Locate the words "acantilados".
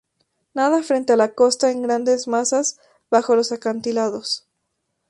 3.51-4.47